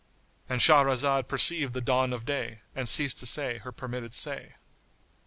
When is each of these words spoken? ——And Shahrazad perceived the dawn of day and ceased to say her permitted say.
——And 0.49 0.59
Shahrazad 0.61 1.27
perceived 1.27 1.73
the 1.73 1.79
dawn 1.79 2.11
of 2.11 2.25
day 2.25 2.61
and 2.73 2.89
ceased 2.89 3.19
to 3.19 3.27
say 3.27 3.59
her 3.59 3.71
permitted 3.71 4.15
say. 4.15 4.55